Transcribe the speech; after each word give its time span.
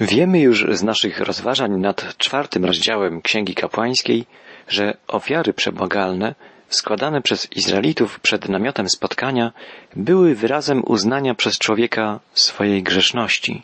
Wiemy 0.00 0.40
już 0.40 0.66
z 0.70 0.82
naszych 0.82 1.20
rozważań 1.20 1.80
nad 1.80 2.16
czwartym 2.18 2.64
rozdziałem 2.64 3.22
Księgi 3.22 3.54
Kapłańskiej, 3.54 4.26
że 4.68 4.96
ofiary 5.08 5.52
przebłagalne 5.52 6.34
składane 6.68 7.22
przez 7.22 7.52
Izraelitów 7.52 8.20
przed 8.20 8.48
namiotem 8.48 8.88
spotkania 8.88 9.52
były 9.96 10.34
wyrazem 10.34 10.82
uznania 10.86 11.34
przez 11.34 11.58
człowieka 11.58 12.20
swojej 12.32 12.82
grzeszności. 12.82 13.62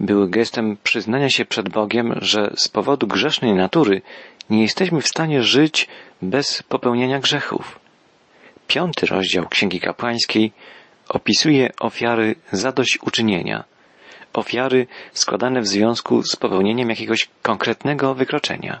Były 0.00 0.30
gestem 0.30 0.76
przyznania 0.82 1.30
się 1.30 1.44
przed 1.44 1.68
Bogiem, 1.68 2.14
że 2.20 2.50
z 2.56 2.68
powodu 2.68 3.06
grzesznej 3.06 3.54
natury 3.54 4.02
nie 4.50 4.62
jesteśmy 4.62 5.00
w 5.00 5.08
stanie 5.08 5.42
żyć 5.42 5.88
bez 6.22 6.62
popełniania 6.62 7.18
grzechów. 7.20 7.80
Piąty 8.66 9.06
rozdział 9.06 9.48
Księgi 9.48 9.80
Kapłańskiej 9.80 10.52
opisuje 11.08 11.70
ofiary 11.80 12.34
zadośćuczynienia, 12.52 13.64
ofiary 14.32 14.86
składane 15.12 15.60
w 15.60 15.66
związku 15.66 16.22
z 16.22 16.36
popełnieniem 16.36 16.90
jakiegoś 16.90 17.28
konkretnego 17.42 18.14
wykroczenia. 18.14 18.80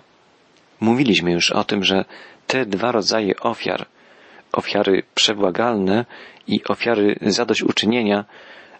Mówiliśmy 0.80 1.32
już 1.32 1.50
o 1.50 1.64
tym, 1.64 1.84
że 1.84 2.04
te 2.46 2.66
dwa 2.66 2.92
rodzaje 2.92 3.40
ofiar, 3.40 3.86
ofiary 4.52 5.02
przebłagalne 5.14 6.04
i 6.46 6.64
ofiary 6.64 7.18
zadośćuczynienia, 7.22 8.24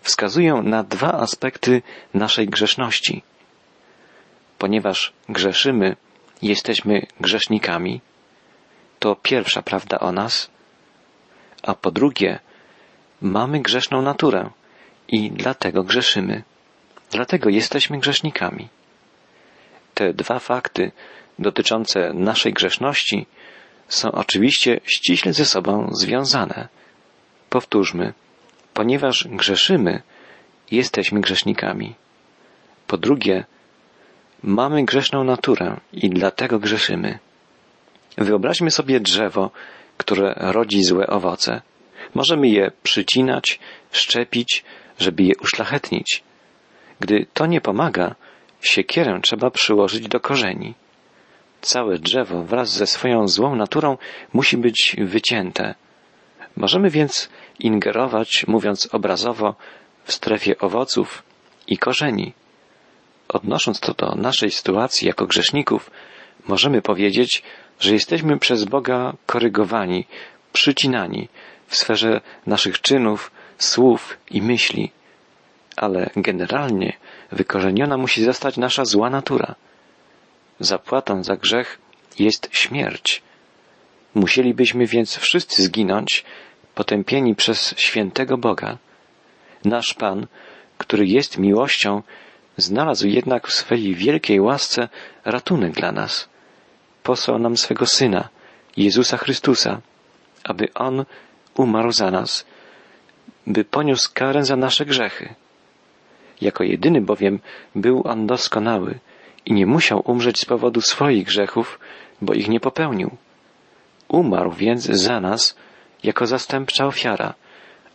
wskazują 0.00 0.62
na 0.62 0.84
dwa 0.84 1.12
aspekty 1.12 1.82
naszej 2.14 2.46
grzeszności. 2.48 3.22
Ponieważ 4.58 5.12
grzeszymy, 5.28 5.96
jesteśmy 6.42 7.06
grzesznikami, 7.20 8.00
to 8.98 9.16
pierwsza 9.16 9.62
prawda 9.62 9.98
o 10.00 10.12
nas, 10.12 10.50
a 11.62 11.74
po 11.74 11.90
drugie, 11.90 12.38
mamy 13.20 13.60
grzeszną 13.60 14.02
naturę 14.02 14.50
i 15.08 15.30
dlatego 15.30 15.84
grzeszymy. 15.84 16.42
Dlatego 17.10 17.48
jesteśmy 17.48 17.98
grzesznikami. 17.98 18.68
Te 19.94 20.14
dwa 20.14 20.38
fakty 20.38 20.92
dotyczące 21.38 22.12
naszej 22.14 22.52
grzeszności 22.52 23.26
są 23.88 24.12
oczywiście 24.12 24.80
ściśle 24.84 25.32
ze 25.32 25.44
sobą 25.44 25.88
związane. 25.92 26.68
Powtórzmy, 27.50 28.12
ponieważ 28.74 29.28
grzeszymy, 29.30 30.02
jesteśmy 30.70 31.20
grzesznikami. 31.20 31.94
Po 32.86 32.96
drugie, 32.96 33.44
mamy 34.42 34.84
grzeszną 34.84 35.24
naturę 35.24 35.76
i 35.92 36.10
dlatego 36.10 36.58
grzeszymy. 36.58 37.18
Wyobraźmy 38.18 38.70
sobie 38.70 39.00
drzewo, 39.00 39.50
które 39.96 40.34
rodzi 40.36 40.84
złe 40.84 41.06
owoce. 41.06 41.62
Możemy 42.14 42.48
je 42.48 42.70
przycinać, 42.82 43.58
szczepić, 43.92 44.64
żeby 44.98 45.22
je 45.22 45.34
uszlachetnić. 45.42 46.22
Gdy 47.00 47.26
to 47.34 47.46
nie 47.46 47.60
pomaga, 47.60 48.14
siekierę 48.60 49.20
trzeba 49.22 49.50
przyłożyć 49.50 50.08
do 50.08 50.20
korzeni. 50.20 50.74
Całe 51.60 51.98
drzewo 51.98 52.42
wraz 52.42 52.72
ze 52.72 52.86
swoją 52.86 53.28
złą 53.28 53.56
naturą 53.56 53.98
musi 54.32 54.56
być 54.56 54.96
wycięte. 54.98 55.74
Możemy 56.56 56.90
więc 56.90 57.28
ingerować, 57.58 58.44
mówiąc 58.46 58.88
obrazowo, 58.92 59.54
w 60.04 60.12
strefie 60.12 60.58
owoców 60.58 61.22
i 61.66 61.78
korzeni. 61.78 62.32
Odnosząc 63.28 63.80
to 63.80 63.94
do 63.94 64.14
naszej 64.14 64.50
sytuacji 64.50 65.08
jako 65.08 65.26
grzeszników, 65.26 65.90
możemy 66.48 66.82
powiedzieć, 66.82 67.42
że 67.80 67.92
jesteśmy 67.92 68.38
przez 68.38 68.64
Boga 68.64 69.12
korygowani, 69.26 70.06
przycinani 70.52 71.28
w 71.66 71.76
sferze 71.76 72.20
naszych 72.46 72.80
czynów, 72.80 73.30
słów 73.58 74.18
i 74.30 74.42
myśli. 74.42 74.90
Ale 75.78 76.10
generalnie 76.16 76.92
wykorzeniona 77.32 77.96
musi 77.96 78.24
zostać 78.24 78.56
nasza 78.56 78.84
zła 78.84 79.10
natura. 79.10 79.54
Zapłatą 80.60 81.24
za 81.24 81.36
grzech 81.36 81.78
jest 82.18 82.48
śmierć. 82.52 83.22
Musielibyśmy 84.14 84.86
więc 84.86 85.16
wszyscy 85.16 85.62
zginąć, 85.62 86.24
potępieni 86.74 87.34
przez 87.34 87.74
świętego 87.76 88.38
Boga. 88.38 88.78
Nasz 89.64 89.94
Pan, 89.94 90.26
który 90.78 91.06
jest 91.06 91.38
miłością, 91.38 92.02
znalazł 92.56 93.06
jednak 93.06 93.46
w 93.46 93.54
swej 93.54 93.94
wielkiej 93.94 94.40
łasce 94.40 94.88
ratunek 95.24 95.72
dla 95.72 95.92
nas. 95.92 96.28
Posłał 97.02 97.38
nam 97.38 97.56
swego 97.56 97.86
Syna, 97.86 98.28
Jezusa 98.76 99.16
Chrystusa, 99.16 99.80
aby 100.44 100.68
On 100.74 101.04
umarł 101.54 101.92
za 101.92 102.10
nas, 102.10 102.46
by 103.46 103.64
poniósł 103.64 104.10
karę 104.14 104.44
za 104.44 104.56
nasze 104.56 104.86
grzechy. 104.86 105.34
Jako 106.40 106.64
jedyny 106.64 107.00
bowiem 107.00 107.38
był 107.74 108.02
On 108.04 108.26
doskonały, 108.26 108.98
i 109.48 109.52
nie 109.52 109.66
musiał 109.66 110.02
umrzeć 110.04 110.38
z 110.40 110.44
powodu 110.44 110.80
swoich 110.80 111.24
grzechów, 111.24 111.80
bo 112.22 112.34
ich 112.34 112.48
nie 112.48 112.60
popełnił. 112.60 113.16
Umarł 114.08 114.52
więc 114.52 114.84
za 114.84 115.20
nas 115.20 115.56
jako 116.02 116.26
zastępcza 116.26 116.86
ofiara. 116.86 117.34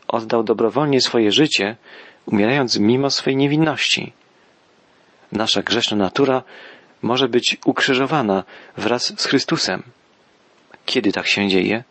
Oddał 0.07 0.43
dobrowolnie 0.43 1.01
swoje 1.01 1.31
życie, 1.31 1.75
umierając 2.25 2.79
mimo 2.79 3.09
swej 3.09 3.35
niewinności. 3.35 4.13
Nasza 5.31 5.61
grzeszna 5.61 5.97
natura 5.97 6.43
może 7.01 7.27
być 7.27 7.57
ukrzyżowana 7.65 8.43
wraz 8.77 9.21
z 9.21 9.25
Chrystusem. 9.25 9.83
Kiedy 10.85 11.11
tak 11.11 11.27
się 11.27 11.47
dzieje? 11.47 11.83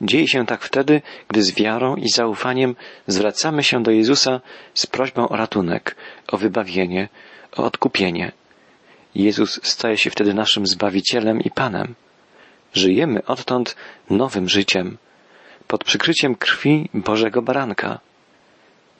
Dzieje 0.00 0.28
się 0.28 0.46
tak 0.46 0.62
wtedy, 0.62 1.02
gdy 1.28 1.42
z 1.42 1.54
wiarą 1.54 1.96
i 1.96 2.08
zaufaniem 2.08 2.76
zwracamy 3.06 3.62
się 3.62 3.82
do 3.82 3.90
Jezusa 3.90 4.40
z 4.74 4.86
prośbą 4.86 5.28
o 5.28 5.36
ratunek, 5.36 5.96
o 6.28 6.36
wybawienie, 6.36 7.08
o 7.56 7.64
odkupienie. 7.64 8.32
Jezus 9.14 9.60
staje 9.62 9.98
się 9.98 10.10
wtedy 10.10 10.34
naszym 10.34 10.66
Zbawicielem 10.66 11.40
i 11.40 11.50
Panem. 11.50 11.94
Żyjemy 12.74 13.24
odtąd 13.24 13.76
nowym 14.10 14.48
życiem, 14.48 14.98
pod 15.66 15.84
przykryciem 15.84 16.34
krwi 16.34 16.88
Bożego 16.94 17.42
Baranka. 17.42 17.98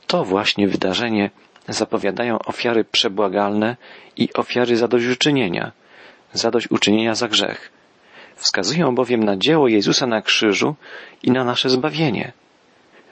To 0.06 0.24
właśnie 0.24 0.68
wydarzenie 0.68 1.30
zapowiadają 1.68 2.38
ofiary 2.38 2.84
przebłagalne 2.84 3.76
i 4.16 4.32
ofiary 4.32 4.76
zadośćuczynienia, 4.76 5.72
zadośćuczynienia 6.32 7.14
za 7.14 7.28
grzech. 7.28 7.75
Wskazują 8.36 8.94
bowiem 8.94 9.24
na 9.24 9.36
dzieło 9.36 9.68
Jezusa 9.68 10.06
na 10.06 10.22
krzyżu 10.22 10.74
i 11.22 11.30
na 11.30 11.44
nasze 11.44 11.70
zbawienie. 11.70 12.32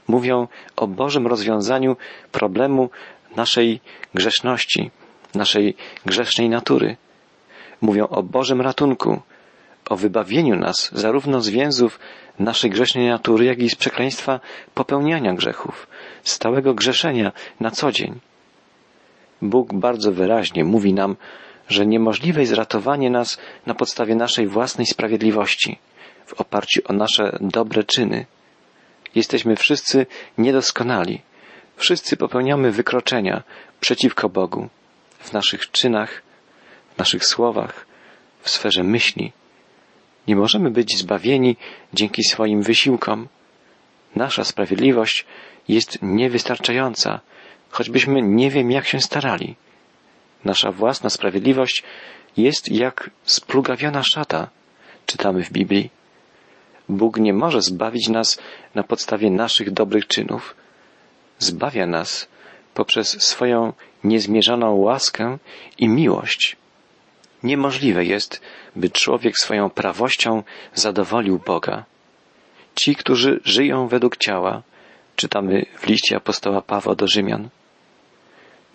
Mówią 0.08 0.48
o 0.76 0.86
Bożym 0.86 1.26
rozwiązaniu 1.26 1.96
problemu 2.32 2.90
naszej 3.36 3.80
grzeszności, 4.14 4.90
naszej 5.34 5.76
grzesznej 6.06 6.48
natury. 6.48 6.96
Mówią 7.80 8.08
o 8.08 8.22
Bożym 8.22 8.60
ratunku, 8.60 9.20
o 9.90 9.96
wybawieniu 9.96 10.56
nas 10.56 10.90
zarówno 10.92 11.40
z 11.40 11.48
więzów 11.48 11.98
naszej 12.38 12.70
grzesznej 12.70 13.08
natury, 13.08 13.44
jak 13.44 13.58
i 13.58 13.70
z 13.70 13.76
przekleństwa 13.76 14.40
popełniania 14.74 15.34
grzechów, 15.34 15.86
stałego 16.22 16.74
grzeszenia 16.74 17.32
na 17.60 17.70
co 17.70 17.92
dzień. 17.92 18.20
Bóg 19.42 19.74
bardzo 19.74 20.12
wyraźnie 20.12 20.64
mówi 20.64 20.94
nam, 20.94 21.16
że 21.68 21.86
niemożliwe 21.86 22.40
jest 22.40 22.52
ratowanie 22.52 23.10
nas 23.10 23.38
na 23.66 23.74
podstawie 23.74 24.14
naszej 24.14 24.46
własnej 24.46 24.86
sprawiedliwości, 24.86 25.78
w 26.26 26.40
oparciu 26.40 26.80
o 26.84 26.92
nasze 26.92 27.38
dobre 27.40 27.84
czyny. 27.84 28.26
Jesteśmy 29.14 29.56
wszyscy 29.56 30.06
niedoskonali. 30.38 31.22
Wszyscy 31.76 32.16
popełniamy 32.16 32.70
wykroczenia 32.70 33.42
przeciwko 33.80 34.28
Bogu 34.28 34.68
w 35.18 35.32
naszych 35.32 35.70
czynach, 35.70 36.22
w 36.94 36.98
naszych 36.98 37.24
słowach, 37.24 37.86
w 38.42 38.50
sferze 38.50 38.82
myśli. 38.84 39.32
Nie 40.28 40.36
możemy 40.36 40.70
być 40.70 40.98
zbawieni 40.98 41.56
dzięki 41.94 42.24
swoim 42.24 42.62
wysiłkom. 42.62 43.28
Nasza 44.16 44.44
sprawiedliwość 44.44 45.26
jest 45.68 45.98
niewystarczająca, 46.02 47.20
choćbyśmy 47.70 48.22
nie 48.22 48.50
wiem 48.50 48.70
jak 48.70 48.86
się 48.86 49.00
starali. 49.00 49.56
Nasza 50.44 50.72
własna 50.72 51.10
sprawiedliwość 51.10 51.82
jest 52.36 52.72
jak 52.72 53.10
splugawiona 53.24 54.02
szata, 54.02 54.50
czytamy 55.06 55.44
w 55.44 55.52
Biblii. 55.52 55.90
Bóg 56.88 57.18
nie 57.18 57.32
może 57.32 57.62
zbawić 57.62 58.08
nas 58.08 58.38
na 58.74 58.82
podstawie 58.82 59.30
naszych 59.30 59.70
dobrych 59.70 60.06
czynów. 60.06 60.54
Zbawia 61.38 61.86
nas 61.86 62.28
poprzez 62.74 63.22
swoją 63.22 63.72
niezmierzoną 64.04 64.74
łaskę 64.74 65.38
i 65.78 65.88
miłość. 65.88 66.56
Niemożliwe 67.42 68.04
jest, 68.04 68.40
by 68.76 68.90
człowiek 68.90 69.38
swoją 69.38 69.70
prawością 69.70 70.42
zadowolił 70.74 71.38
Boga. 71.46 71.84
Ci, 72.74 72.96
którzy 72.96 73.40
żyją 73.44 73.88
według 73.88 74.16
ciała, 74.16 74.62
czytamy 75.16 75.66
w 75.78 75.86
liście 75.86 76.16
apostoła 76.16 76.62
Pawła 76.62 76.94
do 76.94 77.08
Rzymian, 77.08 77.48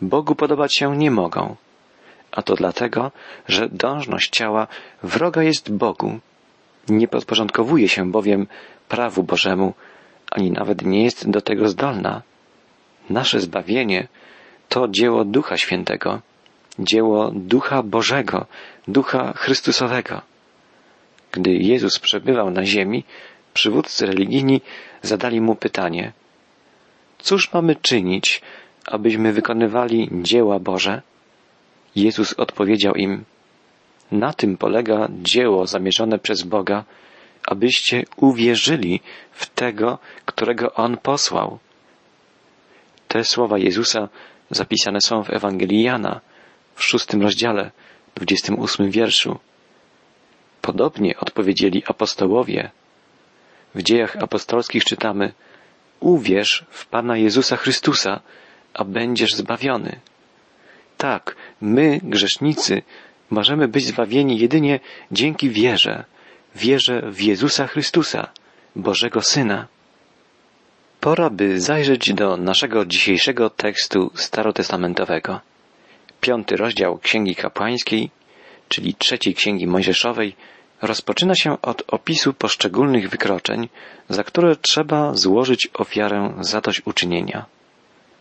Bogu 0.02 0.36
podobać 0.36 0.76
się 0.76 0.98
nie 0.98 1.12
mogą, 1.12 1.56
a 2.32 2.42
to 2.42 2.56
dlatego, 2.56 3.12
że 3.48 3.70
dążność 3.70 4.30
ciała 4.30 4.68
wroga 5.04 5.44
jest 5.44 5.72
Bogu. 5.72 6.20
Nie 6.90 7.08
podporządkowuje 7.08 7.90
się 7.90 8.12
bowiem 8.12 8.48
prawu 8.88 9.24
Bożemu, 9.24 9.74
ani 10.32 10.52
nawet 10.52 10.86
nie 10.86 11.04
jest 11.04 11.30
do 11.30 11.42
tego 11.42 11.70
zdolna. 11.70 12.22
Nasze 13.10 13.40
zbawienie 13.40 14.08
to 14.70 14.88
dzieło 14.88 15.26
Ducha 15.26 15.58
Świętego, 15.58 16.22
dzieło 16.80 17.32
Ducha 17.34 17.84
Bożego, 17.84 18.46
Ducha 18.88 19.34
Chrystusowego. 19.34 20.22
Gdy 21.32 21.52
Jezus 21.54 22.00
przebywał 22.00 22.52
na 22.52 22.66
ziemi, 22.66 23.04
przywódcy 23.54 24.06
religijni 24.06 24.62
zadali 25.02 25.42
mu 25.42 25.56
pytanie: 25.56 26.12
Cóż 27.20 27.54
mamy 27.54 27.76
czynić, 27.76 28.42
abyśmy 28.86 29.34
wykonywali 29.34 30.10
dzieła 30.22 30.60
Boże? 30.60 31.02
Jezus 31.96 32.34
odpowiedział 32.34 32.96
im: 32.96 33.24
Na 34.12 34.34
tym 34.34 34.58
polega 34.58 35.08
dzieło 35.22 35.68
zamierzone 35.68 36.20
przez 36.20 36.44
Boga, 36.44 36.84
abyście 37.46 38.06
uwierzyli 38.16 39.02
w 39.32 39.46
tego, 39.46 39.98
którego 40.26 40.74
On 40.74 40.98
posłał. 40.98 41.60
Te 43.08 43.24
słowa 43.24 43.58
Jezusa 43.58 44.10
zapisane 44.52 45.00
są 45.02 45.24
w 45.24 45.30
Ewangelii 45.30 45.84
Jana 45.84 46.22
w 46.76 46.84
szóstym 46.84 47.22
rozdziale, 47.22 47.72
dwudziestym 48.16 48.60
ósmym 48.60 48.92
wierszu. 48.92 49.40
Podobnie 50.62 51.18
odpowiedzieli 51.20 51.84
apostołowie. 51.88 52.72
W 53.76 53.84
dziejach 53.84 54.18
apostolskich 54.18 54.84
czytamy 54.84 55.34
Uwierz 56.00 56.66
w 56.70 56.86
Pana 56.86 57.18
Jezusa 57.18 57.58
Chrystusa, 57.58 58.20
a 58.74 58.84
będziesz 58.84 59.32
zbawiony. 59.32 60.00
Tak, 60.98 61.36
my, 61.62 62.00
grzesznicy, 62.04 62.82
możemy 63.30 63.68
być 63.68 63.86
zbawieni 63.86 64.40
jedynie 64.40 64.80
dzięki 65.12 65.50
wierze, 65.50 66.04
wierze 66.56 67.02
w 67.12 67.22
Jezusa 67.22 67.68
Chrystusa, 67.68 68.28
Bożego 68.76 69.22
Syna. 69.22 69.68
Pora 71.00 71.30
by 71.30 71.62
zajrzeć 71.62 72.14
do 72.14 72.38
naszego 72.38 72.86
dzisiejszego 72.86 73.50
tekstu 73.50 74.12
starotestamentowego. 74.16 75.40
Piąty 76.22 76.56
rozdział 76.58 76.98
Księgi 76.98 77.36
Kapłańskiej, 77.36 78.12
czyli 78.70 78.94
trzeciej 78.94 79.36
Księgi 79.36 79.68
Mojżeszowej, 79.68 80.36
rozpoczyna 80.82 81.36
się 81.36 81.62
od 81.62 81.84
opisu 81.88 82.34
poszczególnych 82.34 83.10
wykroczeń, 83.10 83.70
za 84.10 84.24
które 84.24 84.56
trzeba 84.56 85.14
złożyć 85.14 85.70
ofiarę 85.74 86.34
zadośćuczynienia. 86.40 87.46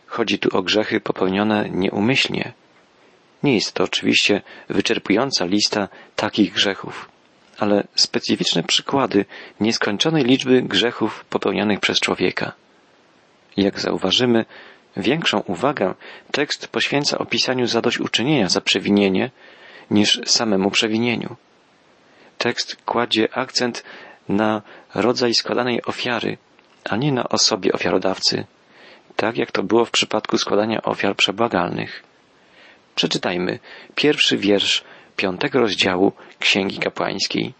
Chodzi 0.09 0.39
tu 0.39 0.57
o 0.57 0.61
grzechy 0.61 0.99
popełnione 0.99 1.69
nieumyślnie. 1.69 2.53
Nie 3.43 3.55
jest 3.55 3.73
to 3.73 3.83
oczywiście 3.83 4.41
wyczerpująca 4.69 5.45
lista 5.45 5.87
takich 6.15 6.53
grzechów, 6.53 7.09
ale 7.57 7.87
specyficzne 7.95 8.63
przykłady 8.63 9.25
nieskończonej 9.59 10.23
liczby 10.23 10.61
grzechów 10.61 11.25
popełnianych 11.25 11.79
przez 11.79 11.99
człowieka. 11.99 12.51
Jak 13.57 13.79
zauważymy, 13.79 14.45
większą 14.97 15.39
uwagę 15.39 15.93
tekst 16.31 16.67
poświęca 16.67 17.17
opisaniu 17.17 17.67
zadośćuczynienia 17.67 18.49
za 18.49 18.61
przewinienie 18.61 19.31
niż 19.91 20.21
samemu 20.25 20.71
przewinieniu. 20.71 21.35
Tekst 22.37 22.77
kładzie 22.85 23.27
akcent 23.33 23.83
na 24.29 24.61
rodzaj 24.95 25.33
składanej 25.33 25.83
ofiary, 25.83 26.37
a 26.89 26.95
nie 26.95 27.11
na 27.11 27.29
osobie 27.29 27.73
ofiarodawcy, 27.73 28.45
tak 29.19 29.37
jak 29.37 29.51
to 29.51 29.63
było 29.63 29.85
w 29.85 29.91
przypadku 29.91 30.37
składania 30.37 30.81
ofiar 30.81 31.15
przebłagalnych. 31.15 32.03
Przeczytajmy 32.95 33.59
pierwszy 33.95 34.37
wiersz 34.37 34.83
piątego 35.15 35.59
rozdziału 35.59 36.11
Księgi 36.39 36.77
Kapłańskiej. 36.77 37.53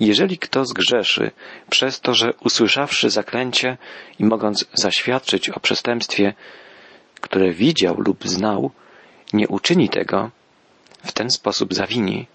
Jeżeli 0.00 0.38
kto 0.38 0.64
zgrzeszy 0.64 1.30
przez 1.70 2.00
to, 2.00 2.14
że 2.14 2.32
usłyszawszy 2.44 3.10
zaklęcie 3.10 3.76
i 4.18 4.24
mogąc 4.24 4.64
zaświadczyć 4.72 5.50
o 5.50 5.60
przestępstwie, 5.60 6.34
które 7.20 7.52
widział 7.52 8.00
lub 8.00 8.28
znał, 8.28 8.70
nie 9.32 9.48
uczyni 9.48 9.88
tego, 9.88 10.30
w 11.04 11.12
ten 11.12 11.30
sposób 11.30 11.74
zawini. 11.74 12.26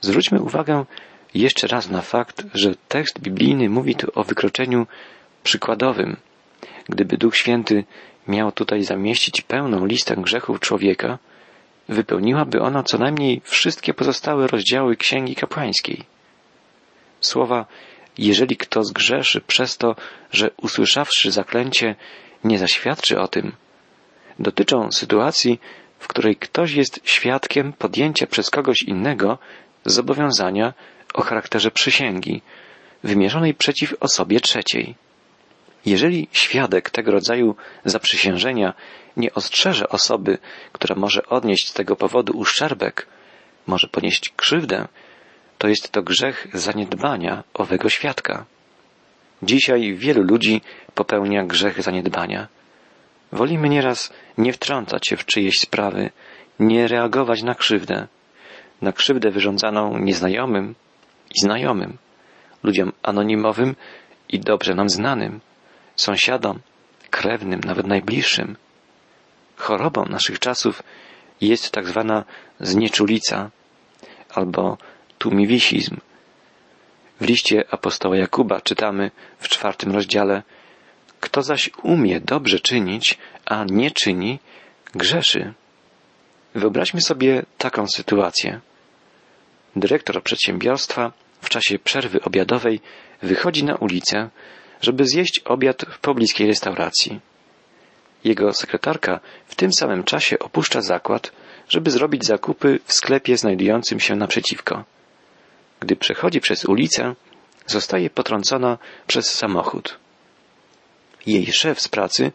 Zwróćmy 0.00 0.40
uwagę 0.42 0.84
jeszcze 1.34 1.66
raz 1.66 1.90
na 1.90 2.02
fakt, 2.02 2.42
że 2.54 2.74
tekst 2.88 3.20
biblijny 3.20 3.68
mówi 3.68 3.94
tu 3.94 4.06
o 4.14 4.24
wykroczeniu 4.24 4.86
przykładowym. 5.42 6.16
Gdyby 6.88 7.16
Duch 7.16 7.36
Święty 7.36 7.84
miał 8.28 8.52
tutaj 8.52 8.82
zamieścić 8.84 9.40
pełną 9.40 9.86
listę 9.86 10.16
grzechów 10.16 10.60
człowieka, 10.60 11.18
wypełniłaby 11.88 12.60
ona 12.60 12.82
co 12.82 12.98
najmniej 12.98 13.40
wszystkie 13.44 13.94
pozostałe 13.94 14.46
rozdziały 14.46 14.96
Księgi 14.96 15.34
Kapłańskiej. 15.34 16.04
Słowa 17.20 17.66
jeżeli 18.18 18.56
kto 18.56 18.84
zgrzeszy 18.84 19.40
przez 19.40 19.76
to, 19.76 19.96
że 20.32 20.50
usłyszawszy 20.62 21.30
zaklęcie 21.30 21.94
nie 22.44 22.58
zaświadczy 22.58 23.20
o 23.20 23.28
tym, 23.28 23.52
dotyczą 24.38 24.92
sytuacji, 24.92 25.60
w 25.98 26.08
której 26.08 26.36
ktoś 26.36 26.72
jest 26.72 27.00
świadkiem 27.04 27.72
podjęcia 27.72 28.26
przez 28.26 28.50
kogoś 28.50 28.82
innego 28.82 29.38
zobowiązania 29.84 30.74
o 31.14 31.22
charakterze 31.22 31.70
przysięgi, 31.70 32.42
wymierzonej 33.04 33.54
przeciw 33.54 33.94
osobie 34.00 34.40
trzeciej. 34.40 34.94
Jeżeli 35.86 36.28
świadek 36.32 36.90
tego 36.90 37.12
rodzaju 37.12 37.56
zaprzysiężenia 37.84 38.74
nie 39.16 39.34
ostrzeże 39.34 39.88
osoby, 39.88 40.38
która 40.72 40.94
może 40.94 41.26
odnieść 41.26 41.68
z 41.68 41.72
tego 41.72 41.96
powodu 41.96 42.38
uszczerbek, 42.38 43.06
może 43.66 43.88
ponieść 43.88 44.32
krzywdę, 44.36 44.88
to 45.58 45.68
jest 45.68 45.92
to 45.92 46.02
grzech 46.02 46.46
zaniedbania 46.54 47.44
owego 47.54 47.88
świadka. 47.88 48.44
Dzisiaj 49.42 49.94
wielu 49.94 50.22
ludzi 50.22 50.60
popełnia 50.94 51.44
grzech 51.44 51.82
zaniedbania. 51.82 52.48
Wolimy 53.32 53.68
nieraz 53.68 54.12
nie 54.38 54.52
wtrącać 54.52 55.06
się 55.08 55.16
w 55.16 55.26
czyjeś 55.26 55.58
sprawy, 55.58 56.10
nie 56.60 56.88
reagować 56.88 57.42
na 57.42 57.54
krzywdę, 57.54 58.06
na 58.82 58.92
krzywdę 58.92 59.30
wyrządzaną 59.30 59.98
nieznajomym 59.98 60.74
i 61.34 61.40
znajomym, 61.40 61.96
ludziom 62.62 62.92
anonimowym 63.02 63.76
i 64.28 64.40
dobrze 64.40 64.74
nam 64.74 64.88
znanym, 64.88 65.40
sąsiadom, 66.00 66.60
krewnym, 67.10 67.60
nawet 67.64 67.86
najbliższym. 67.86 68.56
Chorobą 69.56 70.04
naszych 70.04 70.38
czasów 70.38 70.82
jest 71.40 71.70
tak 71.70 71.86
zwana 71.86 72.24
znieczulica 72.60 73.50
albo 74.34 74.78
tłumiwisizm. 75.18 75.96
W 77.20 77.24
liście 77.24 77.64
apostoła 77.70 78.16
Jakuba 78.16 78.60
czytamy 78.60 79.10
w 79.38 79.48
czwartym 79.48 79.92
rozdziale 79.92 80.42
Kto 81.20 81.42
zaś 81.42 81.70
umie 81.82 82.20
dobrze 82.20 82.60
czynić, 82.60 83.18
a 83.46 83.64
nie 83.64 83.90
czyni, 83.90 84.38
grzeszy. 84.94 85.52
Wyobraźmy 86.54 87.00
sobie 87.00 87.42
taką 87.58 87.86
sytuację. 87.86 88.60
Dyrektor 89.76 90.22
przedsiębiorstwa 90.22 91.12
w 91.40 91.48
czasie 91.48 91.78
przerwy 91.78 92.22
obiadowej 92.22 92.80
wychodzi 93.22 93.64
na 93.64 93.76
ulicę, 93.76 94.30
żeby 94.80 95.06
zjeść 95.06 95.40
obiad 95.44 95.84
w 95.90 95.98
pobliskiej 95.98 96.46
restauracji. 96.46 97.20
Jego 98.24 98.52
sekretarka 98.52 99.20
w 99.46 99.54
tym 99.54 99.72
samym 99.72 100.04
czasie 100.04 100.38
opuszcza 100.38 100.80
zakład, 100.80 101.32
żeby 101.68 101.90
zrobić 101.90 102.24
zakupy 102.24 102.80
w 102.84 102.92
sklepie 102.92 103.36
znajdującym 103.36 104.00
się 104.00 104.16
naprzeciwko. 104.16 104.84
Gdy 105.80 105.96
przechodzi 105.96 106.40
przez 106.40 106.64
ulicę, 106.64 107.14
zostaje 107.66 108.10
potrącona 108.10 108.78
przez 109.06 109.32
samochód. 109.32 109.98
Jej 111.26 111.46
szef 111.52 111.80
z 111.80 111.88
pracy, 111.88 112.32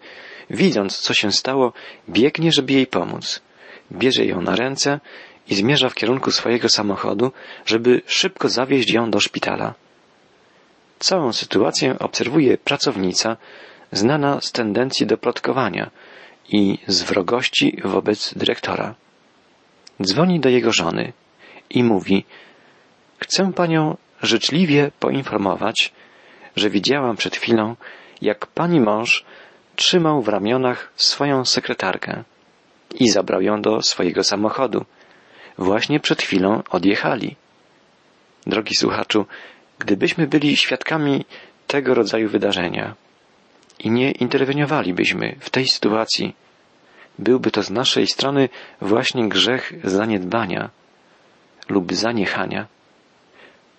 widząc 0.49 0.99
co 0.99 1.13
się 1.13 1.31
stało, 1.31 1.73
biegnie, 2.09 2.51
żeby 2.51 2.73
jej 2.73 2.87
pomóc. 2.87 3.41
Bierze 3.91 4.25
ją 4.25 4.41
na 4.41 4.55
ręce 4.55 4.99
i 5.47 5.55
zmierza 5.55 5.89
w 5.89 5.95
kierunku 5.95 6.31
swojego 6.31 6.69
samochodu, 6.69 7.31
żeby 7.65 8.01
szybko 8.05 8.49
zawieźć 8.49 8.91
ją 8.91 9.11
do 9.11 9.19
szpitala. 9.19 9.73
Całą 11.03 11.33
sytuację 11.33 11.99
obserwuje 11.99 12.57
pracownica, 12.57 13.37
znana 13.91 14.41
z 14.41 14.51
tendencji 14.51 15.05
do 15.05 15.17
plotkowania 15.17 15.91
i 16.49 16.77
z 16.87 17.03
wrogości 17.03 17.81
wobec 17.83 18.33
dyrektora. 18.33 18.95
Dzwoni 20.01 20.39
do 20.39 20.49
jego 20.49 20.71
żony 20.71 21.13
i 21.69 21.83
mówi, 21.83 22.25
Chcę 23.19 23.53
panią 23.53 23.97
życzliwie 24.21 24.91
poinformować, 24.99 25.93
że 26.55 26.69
widziałam 26.69 27.15
przed 27.17 27.35
chwilą, 27.35 27.75
jak 28.21 28.47
pani 28.47 28.79
mąż 28.79 29.25
trzymał 29.75 30.21
w 30.21 30.27
ramionach 30.27 30.93
swoją 30.95 31.45
sekretarkę 31.45 32.23
i 32.99 33.09
zabrał 33.09 33.41
ją 33.41 33.61
do 33.61 33.81
swojego 33.81 34.23
samochodu. 34.23 34.85
Właśnie 35.57 35.99
przed 35.99 36.21
chwilą 36.21 36.63
odjechali. 36.69 37.35
Drogi 38.47 38.75
słuchaczu, 38.75 39.25
gdybyśmy 39.83 40.27
byli 40.27 40.57
świadkami 40.57 41.25
tego 41.67 41.93
rodzaju 41.93 42.29
wydarzenia 42.29 42.95
i 43.79 43.91
nie 43.91 44.11
interweniowalibyśmy 44.11 45.35
w 45.39 45.49
tej 45.49 45.67
sytuacji, 45.67 46.35
byłby 47.19 47.51
to 47.51 47.63
z 47.63 47.69
naszej 47.69 48.07
strony 48.07 48.49
właśnie 48.81 49.29
grzech 49.29 49.73
zaniedbania 49.83 50.69
lub 51.69 51.93
zaniechania. 51.93 52.67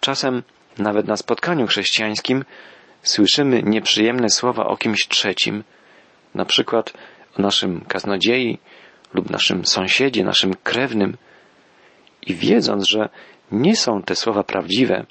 Czasem 0.01 0.43
nawet 0.79 1.07
na 1.07 1.17
spotkaniu 1.17 1.67
chrześcijańskim 1.67 2.45
słyszymy 3.03 3.63
nieprzyjemne 3.63 4.31
słowa 4.31 4.67
o 4.67 4.77
kimś 4.77 5.09
trzecim, 5.09 5.65
na 6.35 6.45
przykład 6.45 6.93
o 7.39 7.43
naszym 7.43 7.81
kaznodziei 7.81 8.59
lub 9.15 9.31
naszym 9.31 9.67
sąsiedzie, 9.67 10.25
naszym 10.25 10.55
krewnym 10.55 11.17
i 12.27 12.35
wiedząc, 12.35 12.89
że 12.89 13.09
nie 13.53 13.77
są 13.77 14.03
te 14.03 14.17
słowa 14.17 14.43
prawdziwe, 14.43 15.07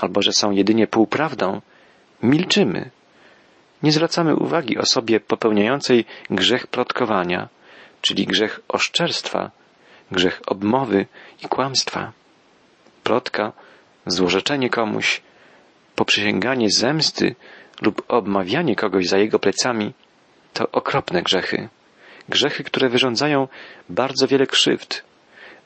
albo 0.00 0.22
że 0.22 0.32
są 0.32 0.50
jedynie 0.50 0.86
półprawdą, 0.86 1.60
milczymy. 2.22 2.90
Nie 3.82 3.92
zwracamy 3.92 4.36
uwagi 4.36 4.78
osobie 4.78 5.20
popełniającej 5.20 6.04
grzech 6.30 6.66
plotkowania, 6.66 7.48
czyli 8.00 8.26
grzech 8.26 8.60
oszczerstwa, 8.68 9.50
grzech 10.10 10.40
obmowy 10.46 11.06
i 11.44 11.48
kłamstwa. 11.48 12.12
Plotka, 13.04 13.52
złorzeczenie 14.06 14.70
komuś, 14.70 15.22
poprzysięganie 15.94 16.70
zemsty 16.70 17.34
lub 17.82 18.02
obmawianie 18.08 18.76
kogoś 18.76 19.06
za 19.06 19.18
jego 19.18 19.38
plecami 19.38 19.92
to 20.52 20.70
okropne 20.72 21.22
grzechy. 21.22 21.68
Grzechy, 22.28 22.64
które 22.64 22.88
wyrządzają 22.88 23.48
bardzo 23.88 24.26
wiele 24.26 24.46
krzywd, 24.46 25.04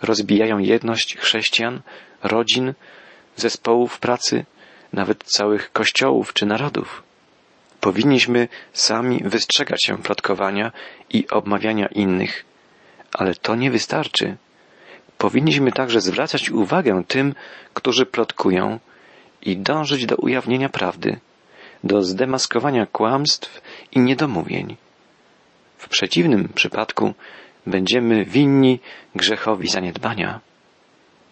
rozbijają 0.03 0.59
jedność 0.59 1.17
chrześcijan, 1.17 1.81
rodzin, 2.23 2.75
zespołów 3.41 3.99
pracy, 3.99 4.45
nawet 4.93 5.25
całych 5.25 5.73
kościołów 5.73 6.33
czy 6.33 6.47
narodów. 6.47 7.03
Powinniśmy 7.81 8.49
sami 8.73 9.21
wystrzegać 9.25 9.85
się 9.85 9.99
plotkowania 9.99 10.73
i 11.11 11.29
obmawiania 11.29 11.87
innych, 11.87 12.45
ale 13.13 13.35
to 13.35 13.55
nie 13.55 13.71
wystarczy. 13.71 14.37
Powinniśmy 15.19 15.73
także 15.73 16.01
zwracać 16.01 16.51
uwagę 16.51 17.03
tym, 17.09 17.35
którzy 17.75 18.07
plotkują 18.07 18.79
i 19.43 19.57
dążyć 19.57 20.07
do 20.07 20.17
ujawnienia 20.17 20.69
prawdy, 20.69 21.21
do 21.85 22.03
zdemaskowania 22.03 22.87
kłamstw 22.87 23.61
i 23.93 24.01
niedomówień. 24.01 24.77
W 25.79 25.89
przeciwnym 25.89 26.49
przypadku 26.55 27.15
będziemy 27.67 28.25
winni 28.25 28.81
grzechowi 29.15 29.69
zaniedbania. 29.69 30.41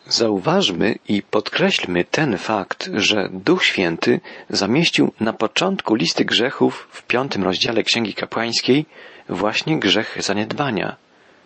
Zauważmy 0.09 0.95
i 1.09 1.23
podkreślmy 1.23 2.05
ten 2.05 2.39
fakt, 2.39 2.91
że 2.95 3.29
Duch 3.33 3.65
Święty 3.65 4.21
zamieścił 4.51 5.13
na 5.21 5.33
początku 5.33 5.95
listy 5.95 6.25
grzechów 6.25 6.89
w 6.91 7.03
piątym 7.03 7.45
rozdziale 7.45 7.83
Księgi 7.83 8.15
Kapłańskiej 8.15 8.87
właśnie 9.29 9.79
grzech 9.79 10.17
zaniedbania, 10.21 10.97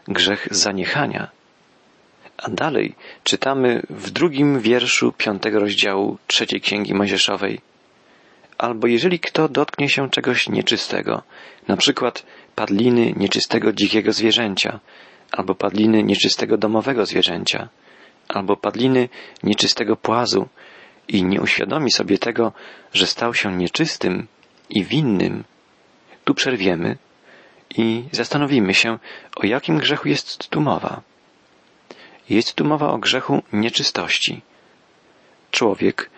grzech 0.08 0.48
zaniechania. 0.50 1.28
A 2.38 2.50
dalej 2.50 2.94
czytamy 3.24 3.82
w 3.90 4.10
drugim 4.10 4.60
wierszu 4.60 5.12
piątego 5.12 5.60
rozdziału 5.60 6.18
trzeciej 6.26 6.60
Księgi 6.60 6.94
Mojżeszowej. 6.94 7.60
Albo 8.58 8.86
jeżeli 8.86 9.20
kto 9.20 9.48
dotknie 9.48 9.88
się 9.88 10.10
czegoś 10.10 10.48
nieczystego, 10.48 11.22
na 11.68 11.76
przykład 11.76 12.26
padliny 12.54 13.12
nieczystego 13.16 13.72
dzikiego 13.72 14.12
zwierzęcia, 14.12 14.80
albo 15.32 15.54
padliny 15.54 16.02
nieczystego 16.02 16.56
domowego 16.56 17.06
zwierzęcia, 17.06 17.68
albo 18.36 18.56
padliny 18.56 19.08
nieczystego 19.42 19.96
płazu 19.96 20.48
i 21.08 21.24
nie 21.24 21.40
uświadomi 21.40 21.90
sobie 21.90 22.18
tego, 22.18 22.52
że 22.92 23.06
stał 23.06 23.34
się 23.34 23.56
nieczystym 23.56 24.26
i 24.70 24.84
winnym, 24.84 25.44
tu 26.24 26.34
przerwiemy 26.34 26.96
i 27.76 28.04
zastanowimy 28.12 28.74
się, 28.74 28.98
o 29.36 29.46
jakim 29.46 29.78
grzechu 29.78 30.08
jest 30.08 30.48
tu 30.48 30.60
mowa. 30.60 31.00
Jest 32.30 32.54
tu 32.54 32.64
mowa 32.64 32.88
o 32.88 32.98
grzechu 32.98 33.42
nieczystości. 33.52 34.40
Człowiek 35.50 36.10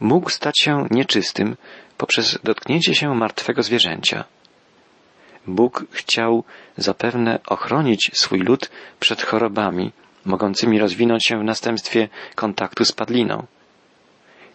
mógł 0.00 0.30
stać 0.30 0.58
się 0.60 0.86
nieczystym 0.90 1.56
poprzez 1.96 2.38
dotknięcie 2.44 2.94
się 2.94 3.14
martwego 3.14 3.62
zwierzęcia. 3.62 4.24
Bóg 5.46 5.84
chciał 5.90 6.44
zapewne 6.76 7.38
ochronić 7.46 8.10
swój 8.14 8.40
lud 8.40 8.70
przed 9.00 9.22
chorobami, 9.22 9.92
mogącymi 10.24 10.78
rozwinąć 10.78 11.24
się 11.24 11.38
w 11.40 11.44
następstwie 11.44 12.08
kontaktu 12.34 12.84
z 12.84 12.92
padliną. 12.92 13.46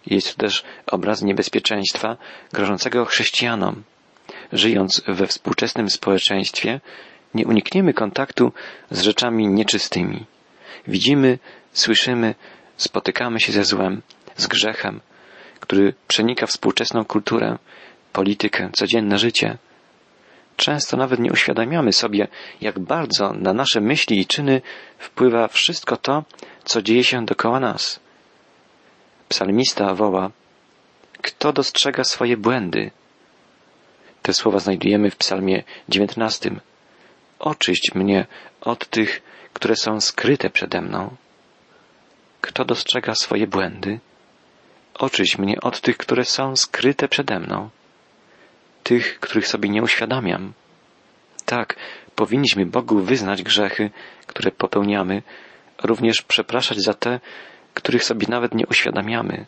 Jest 0.05 0.35
to 0.35 0.41
też 0.41 0.63
obraz 0.87 1.21
niebezpieczeństwa 1.21 2.17
grożącego 2.53 3.05
chrześcijanom. 3.05 3.83
Żyjąc 4.53 5.01
we 5.07 5.27
współczesnym 5.27 5.89
społeczeństwie, 5.89 6.79
nie 7.33 7.45
unikniemy 7.45 7.93
kontaktu 7.93 8.51
z 8.91 9.01
rzeczami 9.01 9.47
nieczystymi. 9.47 10.25
Widzimy, 10.87 11.39
słyszymy, 11.73 12.35
spotykamy 12.77 13.39
się 13.39 13.51
ze 13.51 13.63
złem, 13.63 14.01
z 14.37 14.47
grzechem, 14.47 15.01
który 15.59 15.93
przenika 16.07 16.47
współczesną 16.47 17.05
kulturę, 17.05 17.57
politykę, 18.13 18.69
codzienne 18.73 19.19
życie. 19.19 19.57
Często 20.55 20.97
nawet 20.97 21.19
nie 21.19 21.31
uświadamiamy 21.31 21.93
sobie, 21.93 22.27
jak 22.61 22.79
bardzo 22.79 23.33
na 23.33 23.53
nasze 23.53 23.81
myśli 23.81 24.19
i 24.19 24.25
czyny 24.25 24.61
wpływa 24.97 25.47
wszystko 25.47 25.97
to, 25.97 26.23
co 26.63 26.81
dzieje 26.81 27.03
się 27.03 27.25
dokoła 27.25 27.59
nas. 27.59 27.99
Psalmista 29.29 29.93
woła, 29.93 30.31
kto 31.21 31.53
dostrzega 31.53 32.03
swoje 32.03 32.37
błędy? 32.37 32.91
Te 34.21 34.33
słowa 34.33 34.59
znajdujemy 34.59 35.11
w 35.11 35.15
psalmie 35.15 35.63
dziewiętnastym. 35.89 36.59
Oczyść 37.39 37.91
mnie 37.95 38.25
od 38.61 38.89
tych, 38.89 39.21
które 39.53 39.75
są 39.75 40.01
skryte 40.01 40.49
przede 40.49 40.81
mną. 40.81 41.15
Kto 42.41 42.65
dostrzega 42.65 43.15
swoje 43.15 43.47
błędy? 43.47 43.99
Oczyść 44.93 45.37
mnie 45.37 45.61
od 45.61 45.81
tych, 45.81 45.97
które 45.97 46.25
są 46.25 46.55
skryte 46.55 47.07
przede 47.07 47.39
mną 47.39 47.69
tych, 48.85 49.19
których 49.19 49.47
sobie 49.47 49.69
nie 49.69 49.83
uświadamiam. 49.83 50.53
Tak, 51.45 51.75
powinniśmy 52.15 52.65
Bogu 52.65 52.99
wyznać 52.99 53.43
grzechy, 53.43 53.89
które 54.27 54.51
popełniamy, 54.51 55.23
również 55.83 56.21
przepraszać 56.21 56.77
za 56.77 56.93
te, 56.93 57.19
których 57.73 58.03
sobie 58.03 58.27
nawet 58.29 58.55
nie 58.55 58.67
uświadamiamy. 58.67 59.45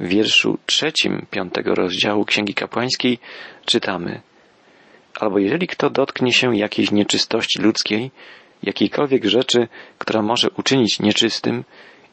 W 0.00 0.08
wierszu 0.08 0.58
trzecim 0.66 1.26
piątego 1.30 1.74
rozdziału 1.74 2.24
Księgi 2.24 2.54
Kapłańskiej 2.54 3.18
czytamy 3.64 4.22
Albo 5.20 5.38
jeżeli 5.38 5.66
kto 5.66 5.90
dotknie 5.90 6.32
się 6.32 6.56
jakiejś 6.56 6.90
nieczystości 6.90 7.62
ludzkiej, 7.62 8.10
jakiejkolwiek 8.62 9.24
rzeczy, 9.24 9.68
która 9.98 10.22
może 10.22 10.50
uczynić 10.50 11.00
nieczystym 11.00 11.64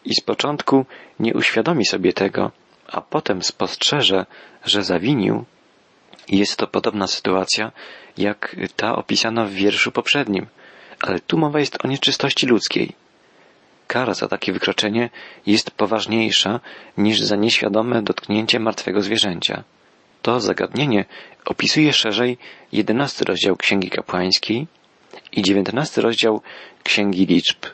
i 0.06 0.14
z 0.16 0.22
początku 0.22 0.86
nie 1.20 1.34
uświadomi 1.34 1.86
sobie 1.86 2.14
tego, 2.14 2.52
a 2.88 3.02
potem 3.02 3.42
spostrzeże, 3.42 4.26
że 4.66 4.84
zawinił, 4.84 5.46
jest 6.30 6.56
to 6.56 6.68
podobna 6.68 7.08
sytuacja, 7.08 7.72
jak 8.18 8.56
ta 8.76 8.96
opisana 8.96 9.46
w 9.46 9.52
wierszu 9.52 9.92
poprzednim, 9.92 10.48
ale 11.02 11.20
tu 11.20 11.38
mowa 11.38 11.60
jest 11.60 11.86
o 11.86 11.88
nieczystości 11.88 12.48
ludzkiej. 12.48 12.94
Kara 13.88 14.14
za 14.14 14.28
takie 14.28 14.54
wykroczenie 14.54 15.10
jest 15.46 15.72
poważniejsza 15.72 16.60
niż 16.98 17.22
za 17.22 17.36
nieświadome 17.36 18.02
dotknięcie 18.02 18.60
martwego 18.60 19.02
zwierzęcia. 19.02 19.64
To 20.22 20.40
zagadnienie 20.40 21.06
opisuje 21.46 21.94
szerzej 21.94 22.38
jedenasty 22.72 23.26
rozdział 23.26 23.56
Księgi 23.56 23.90
Kapłańskiej 23.90 24.68
i 25.32 25.42
dziewiętnasty 25.42 26.02
rozdział 26.02 26.42
Księgi 26.84 27.26
Liczb. 27.26 27.66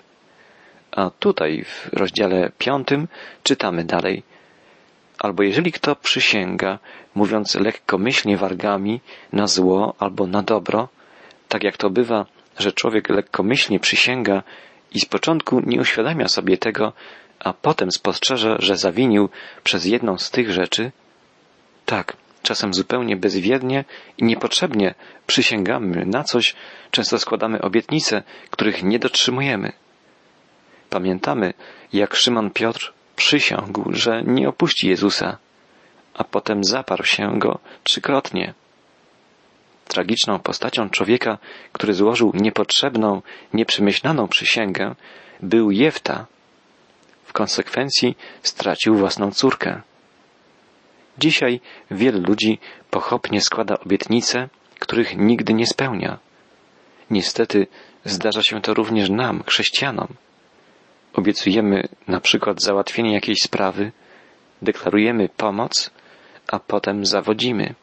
A 0.91 1.09
tutaj 1.09 1.63
w 1.63 1.89
rozdziale 1.93 2.51
piątym 2.57 3.07
czytamy 3.43 3.83
dalej– 3.83 4.23
Albo 5.19 5.43
jeżeli 5.43 5.71
kto 5.71 5.95
przysięga, 5.95 6.79
mówiąc 7.15 7.55
lekkomyślnie 7.55 8.37
wargami, 8.37 9.01
na 9.33 9.47
zło 9.47 9.95
albo 9.99 10.27
na 10.27 10.43
dobro, 10.43 10.89
tak 11.47 11.63
jak 11.63 11.77
to 11.77 11.89
bywa, 11.89 12.25
że 12.59 12.71
człowiek 12.71 13.09
lekkomyślnie 13.09 13.79
przysięga 13.79 14.43
i 14.93 14.99
z 14.99 15.05
początku 15.05 15.61
nie 15.65 15.81
uświadamia 15.81 16.27
sobie 16.27 16.57
tego, 16.57 16.93
a 17.39 17.53
potem 17.53 17.91
spostrzeże, 17.91 18.55
że 18.59 18.77
zawinił 18.77 19.29
przez 19.63 19.85
jedną 19.85 20.17
z 20.17 20.31
tych 20.31 20.51
rzeczy, 20.51 20.91
tak, 21.85 22.17
czasem 22.43 22.73
zupełnie 22.73 23.15
bezwiednie 23.15 23.85
i 24.17 24.23
niepotrzebnie 24.23 24.93
przysięgamy 25.27 26.05
na 26.05 26.23
coś, 26.23 26.55
często 26.91 27.19
składamy 27.19 27.61
obietnice, 27.61 28.23
których 28.49 28.83
nie 28.83 28.99
dotrzymujemy. 28.99 29.71
Pamiętamy, 30.89 31.53
jak 31.93 32.15
Szymon 32.15 32.51
Piotr 32.51 32.93
przysiągł, 33.15 33.93
że 33.93 34.23
nie 34.23 34.49
opuści 34.49 34.87
Jezusa, 34.87 35.37
a 36.13 36.23
potem 36.23 36.63
zaparł 36.63 37.03
się 37.03 37.39
go 37.39 37.59
trzykrotnie. 37.83 38.53
Tragiczną 39.87 40.39
postacią 40.39 40.89
człowieka, 40.89 41.37
który 41.71 41.93
złożył 41.93 42.31
niepotrzebną, 42.33 43.21
nieprzemyślaną 43.53 44.27
przysięgę, 44.27 44.95
był 45.41 45.71
Jefta. 45.71 46.25
W 47.25 47.33
konsekwencji 47.33 48.17
stracił 48.43 48.95
własną 48.95 49.31
córkę. 49.31 49.81
Dzisiaj 51.17 51.61
wielu 51.91 52.19
ludzi 52.19 52.59
pochopnie 52.89 53.41
składa 53.41 53.79
obietnice, 53.79 54.49
których 54.79 55.17
nigdy 55.17 55.53
nie 55.53 55.67
spełnia. 55.67 56.19
Niestety 57.09 57.67
zdarza 58.05 58.43
się 58.43 58.61
to 58.61 58.73
również 58.73 59.09
nam, 59.09 59.43
chrześcijanom. 59.47 60.07
Obiecujemy 61.15 61.87
na 62.07 62.19
przykład 62.19 62.61
załatwienie 62.61 63.13
jakiejś 63.13 63.41
sprawy, 63.41 63.91
deklarujemy 64.61 65.29
pomoc, 65.29 65.91
a 66.47 66.59
potem 66.59 67.05
zawodzimy. 67.05 67.75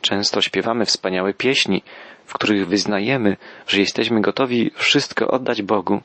Często 0.00 0.40
śpiewamy 0.40 0.84
wspaniałe 0.84 1.34
pieśni, 1.34 1.82
w 2.26 2.34
których 2.34 2.68
wyznajemy, 2.68 3.36
że 3.66 3.80
jesteśmy 3.80 4.20
gotowi 4.20 4.70
wszystko 4.74 5.28
oddać 5.28 5.62
Bogu, 5.62 6.00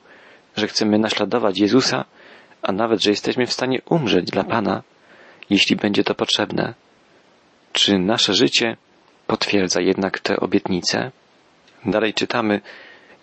że 0.56 0.68
chcemy 0.68 1.00
naśladować 1.00 1.60
Jezusa, 1.60 2.06
a 2.62 2.72
nawet, 2.72 3.02
że 3.02 3.10
jesteśmy 3.10 3.46
w 3.46 3.54
stanie 3.54 3.82
umrzeć 3.90 4.26
dla 4.26 4.44
Pana, 4.44 4.84
jeśli 5.50 5.76
będzie 5.76 6.04
to 6.04 6.16
potrzebne. 6.16 6.74
Czy 7.74 8.00
nasze 8.00 8.34
życie 8.34 8.78
potwierdza 9.28 9.82
jednak 9.82 10.20
te 10.20 10.40
obietnice? 10.40 11.12
Dalej 11.86 12.14
czytamy, 12.14 12.62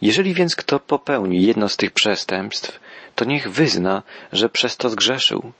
jeżeli 0.02 0.34
więc 0.34 0.56
kto 0.56 0.80
popełni 0.80 1.42
jedno 1.42 1.68
z 1.68 1.76
tych 1.76 1.90
przestępstw, 1.90 2.80
to 3.14 3.24
niech 3.24 3.50
wyzna, 3.50 4.02
że 4.32 4.48
przez 4.48 4.76
to 4.76 4.88
zgrzeszył. 4.88 5.52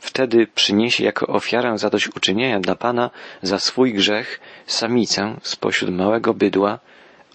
Wtedy 0.00 0.46
przyniesie 0.46 1.04
jako 1.04 1.26
ofiarę 1.26 1.78
zadośćuczynienia 1.78 2.60
dla 2.60 2.74
Pana 2.74 3.10
za 3.42 3.58
swój 3.58 3.94
grzech 3.94 4.40
samicę 4.66 5.36
spośród 5.42 5.90
małego 5.90 6.34
bydła, 6.34 6.78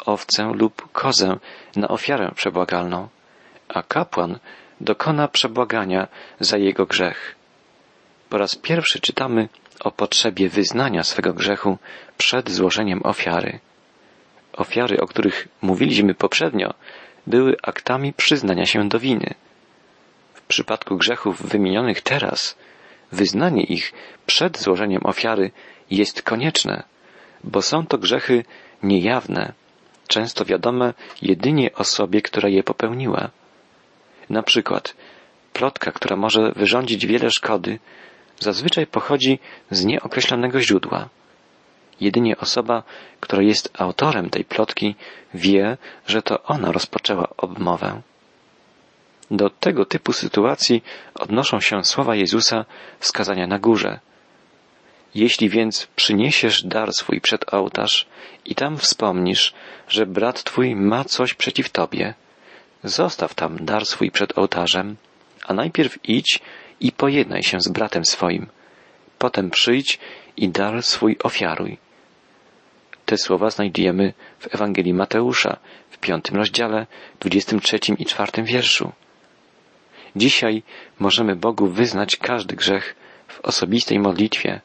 owcę 0.05 0.51
lub 0.53 0.91
kozę 0.91 1.37
na 1.75 1.87
ofiarę 1.87 2.31
przebłagalną, 2.35 3.07
a 3.67 3.83
kapłan 3.83 4.39
dokona 4.81 5.27
przebłagania 5.27 6.07
za 6.39 6.57
jego 6.57 6.85
grzech. 6.85 7.35
Po 8.29 8.37
raz 8.37 8.55
pierwszy 8.55 8.99
czytamy 8.99 9.49
o 9.79 9.91
potrzebie 9.91 10.49
wyznania 10.49 11.03
swego 11.03 11.33
grzechu 11.33 11.77
przed 12.17 12.49
złożeniem 12.49 13.01
ofiary. 13.03 13.59
Ofiary, 14.53 15.01
o 15.01 15.07
których 15.07 15.47
mówiliśmy 15.61 16.13
poprzednio, 16.15 16.73
były 17.27 17.55
aktami 17.61 18.13
przyznania 18.13 18.65
się 18.65 18.89
do 18.89 18.99
winy. 18.99 19.33
W 20.33 20.41
przypadku 20.41 20.97
grzechów 20.97 21.41
wymienionych 21.41 22.01
teraz, 22.01 22.57
wyznanie 23.11 23.63
ich 23.63 23.93
przed 24.25 24.57
złożeniem 24.57 25.05
ofiary 25.05 25.51
jest 25.91 26.21
konieczne, 26.21 26.83
bo 27.43 27.61
są 27.61 27.87
to 27.87 27.97
grzechy 27.97 28.43
niejawne, 28.83 29.53
często 30.07 30.45
wiadome 30.45 30.93
jedynie 31.21 31.73
osobie, 31.73 32.21
która 32.21 32.49
je 32.49 32.63
popełniła. 32.63 33.29
Na 34.29 34.43
przykład 34.43 34.95
plotka, 35.53 35.91
która 35.91 36.15
może 36.15 36.51
wyrządzić 36.55 37.05
wiele 37.05 37.31
szkody, 37.31 37.79
zazwyczaj 38.39 38.87
pochodzi 38.87 39.39
z 39.71 39.85
nieokreślonego 39.85 40.61
źródła. 40.61 41.09
Jedynie 42.01 42.37
osoba, 42.37 42.83
która 43.19 43.41
jest 43.41 43.81
autorem 43.81 44.29
tej 44.29 44.45
plotki, 44.45 44.95
wie, 45.33 45.77
że 46.07 46.21
to 46.21 46.43
ona 46.43 46.71
rozpoczęła 46.71 47.27
obmowę. 47.37 48.01
Do 49.31 49.49
tego 49.49 49.85
typu 49.85 50.13
sytuacji 50.13 50.83
odnoszą 51.15 51.59
się 51.59 51.83
słowa 51.83 52.15
Jezusa 52.15 52.65
wskazania 52.99 53.47
na 53.47 53.59
górze. 53.59 53.99
Jeśli 55.15 55.49
więc 55.49 55.87
przyniesiesz 55.95 56.63
dar 56.63 56.93
swój 56.93 57.21
przed 57.21 57.53
ołtarz 57.53 58.07
i 58.45 58.55
tam 58.55 58.77
wspomnisz, 58.77 59.53
że 59.87 60.05
brat 60.05 60.43
twój 60.43 60.75
ma 60.75 61.03
coś 61.03 61.33
przeciw 61.33 61.69
tobie, 61.69 62.13
zostaw 62.83 63.33
tam 63.33 63.65
dar 63.65 63.85
swój 63.85 64.11
przed 64.11 64.37
ołtarzem, 64.37 64.95
a 65.47 65.53
najpierw 65.53 65.97
idź 66.03 66.39
i 66.79 66.91
pojednaj 66.91 67.43
się 67.43 67.61
z 67.61 67.67
bratem 67.67 68.05
swoim. 68.05 68.47
Potem 69.17 69.49
przyjdź 69.49 69.99
i 70.37 70.49
dar 70.49 70.83
swój 70.83 71.17
ofiaruj. 71.23 71.77
Te 73.09 73.17
słowa 73.17 73.49
znajdujemy 73.49 74.13
w 74.39 74.55
Ewangelii 74.55 74.93
Mateusza 74.93 75.57
w 75.89 75.97
piątym 75.97 76.35
rozdziale, 76.35 76.87
dwudziestym 77.19 77.59
trzecim 77.59 77.97
i 77.97 78.05
czwartym 78.05 78.45
wierszu. 78.45 78.91
Dzisiaj 80.15 80.63
możemy 80.99 81.35
Bogu 81.35 81.67
wyznać 81.67 82.17
każdy 82.17 82.55
grzech 82.55 82.95
w 83.27 83.41
osobistej 83.41 83.99
modlitwie, 83.99 84.61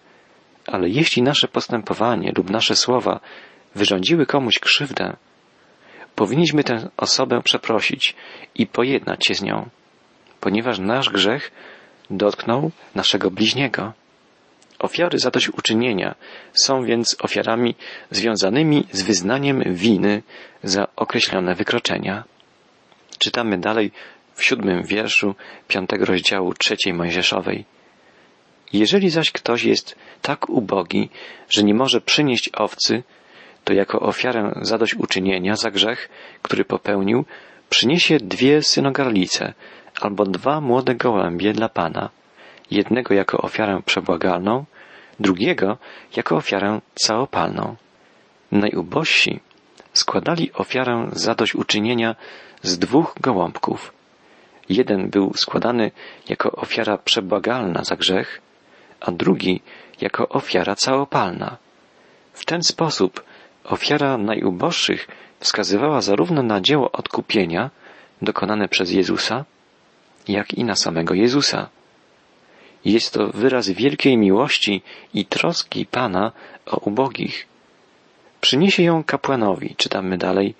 ale 0.66 0.88
jeśli 0.88 1.22
nasze 1.22 1.48
postępowanie 1.48 2.32
lub 2.36 2.50
nasze 2.50 2.76
słowa 2.76 3.20
wyrządziły 3.74 4.26
komuś 4.26 4.58
krzywdę, 4.58 5.16
powinniśmy 6.14 6.64
tę 6.64 6.88
osobę 6.96 7.42
przeprosić 7.42 8.14
i 8.54 8.66
pojednać 8.66 9.26
się 9.26 9.34
z 9.34 9.42
nią, 9.42 9.68
ponieważ 10.40 10.78
nasz 10.78 11.10
grzech 11.10 11.52
dotknął 12.10 12.70
naszego 12.94 13.30
bliźniego. 13.30 13.92
Ofiary 14.84 15.18
zadośćuczynienia 15.18 16.14
są 16.52 16.84
więc 16.84 17.16
ofiarami 17.20 17.74
związanymi 18.10 18.86
z 18.92 19.02
wyznaniem 19.02 19.62
winy 19.66 20.22
za 20.62 20.86
określone 20.96 21.54
wykroczenia. 21.54 22.24
Czytamy 23.18 23.58
dalej 23.58 23.90
w 24.34 24.44
siódmym 24.44 24.82
wierszu 24.82 25.34
piątego 25.68 26.04
rozdziału 26.04 26.54
trzeciej 26.54 26.92
Mojżeszowej. 26.92 27.64
Jeżeli 28.72 29.10
zaś 29.10 29.32
ktoś 29.32 29.64
jest 29.64 29.96
tak 30.22 30.48
ubogi, 30.48 31.10
że 31.48 31.62
nie 31.62 31.74
może 31.74 32.00
przynieść 32.00 32.50
owcy, 32.54 33.02
to 33.64 33.72
jako 33.72 34.00
ofiarę 34.00 34.52
zadośćuczynienia 34.62 35.56
za 35.56 35.70
grzech, 35.70 36.08
który 36.42 36.64
popełnił, 36.64 37.24
przyniesie 37.70 38.16
dwie 38.16 38.62
synogarlice 38.62 39.54
albo 40.00 40.24
dwa 40.24 40.60
młode 40.60 40.94
gołębie 40.94 41.52
dla 41.52 41.68
Pana, 41.68 42.10
jednego 42.70 43.14
jako 43.14 43.38
ofiarę 43.38 43.82
przebłagalną, 43.86 44.64
drugiego 45.20 45.78
jako 46.16 46.36
ofiarę 46.36 46.80
całopalną. 46.94 47.76
Najubożsi 48.52 49.40
składali 49.92 50.52
ofiarę 50.52 51.08
zadośćuczynienia 51.12 52.16
z 52.62 52.78
dwóch 52.78 53.14
gołąbków. 53.20 53.92
Jeden 54.68 55.10
był 55.10 55.32
składany 55.36 55.90
jako 56.28 56.52
ofiara 56.52 56.98
przebłagalna 56.98 57.84
za 57.84 57.96
grzech, 57.96 58.40
a 59.00 59.10
drugi 59.10 59.60
jako 60.00 60.28
ofiara 60.28 60.74
całopalna. 60.74 61.56
W 62.32 62.44
ten 62.44 62.62
sposób 62.62 63.24
ofiara 63.64 64.18
najuboższych 64.18 65.08
wskazywała 65.40 66.00
zarówno 66.00 66.42
na 66.42 66.60
dzieło 66.60 66.92
odkupienia 66.92 67.70
dokonane 68.22 68.68
przez 68.68 68.90
Jezusa, 68.90 69.44
jak 70.28 70.54
i 70.54 70.64
na 70.64 70.74
samego 70.74 71.14
Jezusa. 71.14 71.68
Jest 72.84 73.14
to 73.14 73.26
wyraz 73.26 73.68
wielkiej 73.68 74.16
miłości 74.16 74.82
i 75.14 75.26
troski 75.26 75.86
Pana 75.86 76.32
o 76.66 76.76
ubogich. 76.76 77.46
Przyniesie 78.40 78.82
ją 78.82 79.04
kapłanowi, 79.04 79.74
czytamy 79.76 80.18
dalej, 80.18 80.54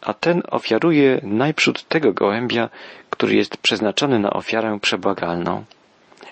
a 0.00 0.14
ten 0.14 0.42
ofiaruje 0.50 1.20
najprzód 1.22 1.88
tego 1.88 2.12
gołębia, 2.12 2.68
który 3.10 3.34
jest 3.34 3.56
przeznaczony 3.56 4.18
na 4.18 4.30
ofiarę 4.30 4.78
przebłagalną. 4.82 5.64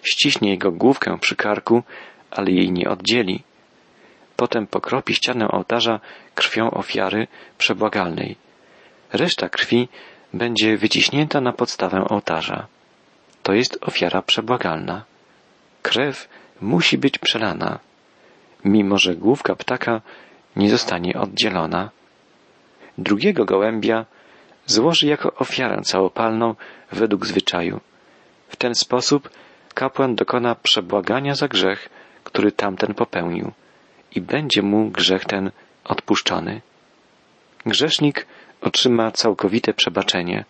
Ściśnie 0.02 0.50
jego 0.50 0.72
główkę 0.72 1.18
przy 1.20 1.36
karku, 1.36 1.82
ale 2.30 2.50
jej 2.50 2.72
nie 2.72 2.90
oddzieli. 2.90 3.42
Potem 4.36 4.66
pokropi 4.66 5.14
ścianę 5.14 5.48
ołtarza 5.48 6.00
krwią 6.34 6.70
ofiary 6.70 7.26
przebłagalnej. 7.58 8.36
Reszta 9.12 9.48
krwi 9.48 9.88
będzie 10.34 10.76
wyciśnięta 10.76 11.40
na 11.40 11.52
podstawę 11.52 12.04
ołtarza. 12.08 12.66
To 13.42 13.52
jest 13.52 13.78
ofiara 13.80 14.22
przebłagalna. 14.22 15.09
Krew 15.82 16.28
musi 16.60 16.98
być 16.98 17.18
przelana, 17.18 17.78
mimo 18.64 18.98
że 18.98 19.16
główka 19.16 19.56
ptaka 19.56 20.00
nie 20.56 20.70
zostanie 20.70 21.14
oddzielona. 21.14 21.90
Drugiego 22.98 23.44
gołębia 23.44 24.06
złoży 24.66 25.06
jako 25.06 25.34
ofiarę 25.34 25.82
całopalną 25.82 26.54
według 26.92 27.26
zwyczaju. 27.26 27.80
W 28.48 28.56
ten 28.56 28.74
sposób 28.74 29.30
kapłan 29.74 30.14
dokona 30.14 30.54
przebłagania 30.54 31.34
za 31.34 31.48
grzech, 31.48 31.88
który 32.24 32.52
tamten 32.52 32.94
popełnił 32.94 33.52
i 34.14 34.20
będzie 34.20 34.62
mu 34.62 34.90
grzech 34.90 35.24
ten 35.24 35.50
odpuszczony. 35.84 36.60
Grzesznik 37.66 38.26
otrzyma 38.60 39.10
całkowite 39.10 39.74
przebaczenie, 39.74 40.44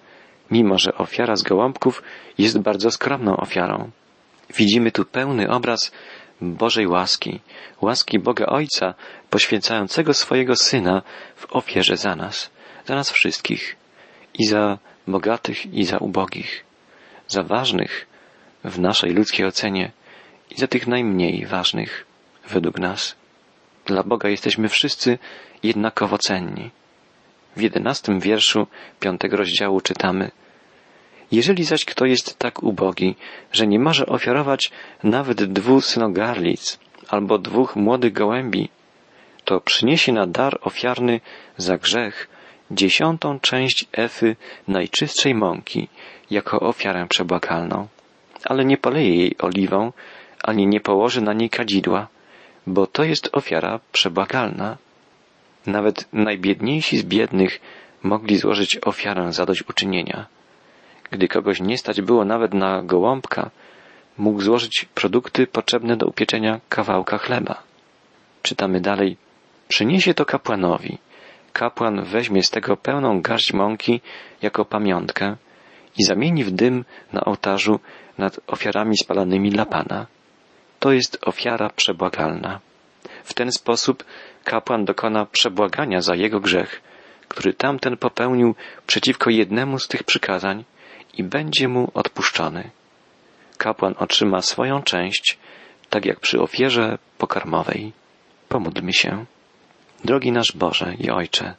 mimo 0.50 0.78
że 0.78 0.94
ofiara 0.94 1.36
z 1.36 1.42
gołąbków 1.42 2.02
jest 2.38 2.58
bardzo 2.58 2.90
skromną 2.90 3.36
ofiarą. 3.36 3.90
Widzimy 4.56 4.92
tu 4.92 5.04
pełny 5.04 5.50
obraz 5.50 5.92
Bożej 6.40 6.86
łaski, 6.86 7.40
łaski 7.80 8.18
Boga 8.18 8.46
Ojca, 8.46 8.94
poświęcającego 9.30 10.14
swojego 10.14 10.56
Syna 10.56 11.02
w 11.36 11.46
ofierze 11.56 11.96
za 11.96 12.16
nas, 12.16 12.50
za 12.86 12.94
nas 12.94 13.10
wszystkich, 13.10 13.76
i 14.34 14.44
za 14.44 14.78
bogatych, 15.06 15.74
i 15.74 15.84
za 15.84 15.98
ubogich, 15.98 16.64
za 17.28 17.42
ważnych 17.42 18.06
w 18.64 18.78
naszej 18.78 19.12
ludzkiej 19.12 19.46
ocenie, 19.46 19.92
i 20.50 20.60
za 20.60 20.66
tych 20.66 20.86
najmniej 20.86 21.46
ważnych 21.46 22.06
według 22.48 22.78
nas. 22.78 23.16
Dla 23.86 24.02
Boga 24.02 24.28
jesteśmy 24.28 24.68
wszyscy 24.68 25.18
jednakowo 25.62 26.18
cenni. 26.18 26.70
W 27.56 27.60
jedenastym 27.60 28.20
wierszu 28.20 28.66
piątego 29.00 29.36
rozdziału 29.36 29.80
czytamy 29.80 30.30
Jeżeli 31.32 31.64
zaś 31.64 31.84
kto 31.84 32.04
jest 32.06 32.38
tak 32.38 32.62
ubogi, 32.62 33.16
że 33.52 33.66
nie 33.66 33.78
może 33.78 34.06
ofiarować 34.06 34.70
nawet 35.02 35.44
dwóch 35.44 35.84
synogarlic 35.84 36.78
albo 37.08 37.38
dwóch 37.38 37.76
młodych 37.76 38.12
gołębi, 38.12 38.68
to 39.44 39.60
przyniesie 39.60 40.12
na 40.12 40.26
dar 40.26 40.58
ofiarny 40.62 41.20
za 41.56 41.78
grzech 41.78 42.28
dziesiątą 42.70 43.40
część 43.40 43.86
efy 43.92 44.36
najczystszej 44.68 45.34
mąki 45.34 45.88
jako 46.30 46.60
ofiarę 46.60 47.06
przebłagalną, 47.08 47.88
ale 48.44 48.64
nie 48.64 48.76
poleje 48.76 49.16
jej 49.16 49.36
oliwą, 49.38 49.92
ani 50.42 50.66
nie 50.66 50.80
położy 50.80 51.20
na 51.20 51.32
niej 51.32 51.50
kadzidła, 51.50 52.08
bo 52.66 52.86
to 52.86 53.04
jest 53.04 53.28
ofiara 53.32 53.80
przebłagalna. 53.92 54.76
Nawet 55.66 56.08
najbiedniejsi 56.12 56.98
z 56.98 57.02
biednych 57.02 57.60
mogli 58.02 58.36
złożyć 58.36 58.78
ofiarę 58.82 59.32
zadośćuczynienia. 59.32 60.39
Gdy 61.10 61.28
kogoś 61.28 61.60
nie 61.60 61.78
stać 61.78 62.00
było 62.00 62.24
nawet 62.24 62.54
na 62.54 62.82
gołąbka, 62.82 63.50
mógł 64.18 64.40
złożyć 64.40 64.86
produkty 64.94 65.46
potrzebne 65.46 65.96
do 65.96 66.06
upieczenia 66.06 66.60
kawałka 66.68 67.18
chleba. 67.18 67.62
Czytamy 68.42 68.80
dalej. 68.80 69.16
Przyniesie 69.68 70.14
to 70.14 70.24
kapłanowi. 70.24 70.98
Kapłan 71.52 72.04
weźmie 72.04 72.42
z 72.42 72.50
tego 72.50 72.76
pełną 72.76 73.22
garść 73.22 73.52
mąki 73.52 74.00
jako 74.42 74.64
pamiątkę 74.64 75.36
i 75.98 76.04
zamieni 76.04 76.44
w 76.44 76.50
dym 76.50 76.84
na 77.12 77.24
ołtarzu 77.24 77.80
nad 78.18 78.40
ofiarami 78.46 78.96
spalanymi 78.96 79.50
dla 79.50 79.66
Pana. 79.66 80.06
To 80.80 80.92
jest 80.92 81.18
ofiara 81.22 81.70
przebłagalna. 81.70 82.60
W 83.24 83.34
ten 83.34 83.52
sposób 83.52 84.04
kapłan 84.44 84.84
dokona 84.84 85.26
przebłagania 85.26 86.00
za 86.00 86.14
jego 86.14 86.40
grzech, 86.40 86.82
który 87.28 87.54
tamten 87.54 87.96
popełnił 87.96 88.54
przeciwko 88.86 89.30
jednemu 89.30 89.78
z 89.78 89.88
tych 89.88 90.02
przykazań 90.04 90.64
i 91.14 91.24
będzie 91.24 91.68
mu 91.68 91.90
odpuszczony. 91.94 92.70
Kapłan 93.58 93.94
otrzyma 93.98 94.42
swoją 94.42 94.82
część, 94.82 95.38
tak 95.90 96.04
jak 96.04 96.20
przy 96.20 96.40
ofierze 96.40 96.98
pokarmowej. 97.18 97.92
Pomódlmy 98.48 98.92
się. 98.92 99.24
Drogi 100.04 100.32
nasz 100.32 100.52
Boże 100.52 100.94
i 100.98 101.10
Ojcze, 101.10 101.54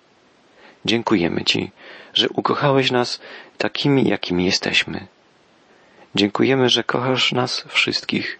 dziękujemy 0.85 1.43
Ci, 1.45 1.71
że 2.13 2.29
ukochałeś 2.29 2.91
nas 2.91 3.21
takimi, 3.57 4.09
jakimi 4.09 4.45
jesteśmy. 4.45 5.07
Dziękujemy, 6.15 6.69
że 6.69 6.83
kochasz 6.83 7.31
nas 7.31 7.65
wszystkich, 7.67 8.39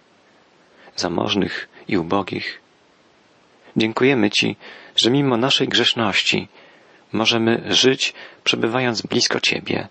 zamożnych 0.96 1.68
i 1.88 1.98
ubogich. 1.98 2.60
Dziękujemy 3.76 4.30
Ci, 4.30 4.56
że 4.96 5.10
mimo 5.10 5.36
naszej 5.36 5.68
grzeszności 5.68 6.48
możemy 7.12 7.62
żyć, 7.68 8.14
przebywając 8.44 9.02
blisko 9.02 9.40
Ciebie. 9.40 9.88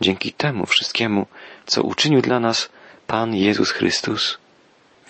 Dzięki 0.00 0.32
temu 0.32 0.66
wszystkiemu, 0.66 1.26
co 1.66 1.82
uczynił 1.82 2.22
dla 2.22 2.40
nas 2.40 2.68
Pan 3.06 3.34
Jezus 3.34 3.70
Chrystus, 3.70 4.38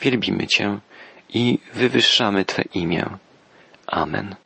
wielbimy 0.00 0.46
Cię 0.46 0.78
i 1.28 1.58
wywyższamy 1.74 2.44
Twe 2.44 2.62
imię. 2.62 3.06
Amen. 3.86 4.36